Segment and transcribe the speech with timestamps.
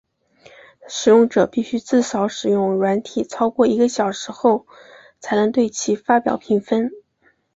[0.87, 4.65] 使用者必须至少使用软体超过一个小时后
[5.19, 6.89] 才能对其发表评分。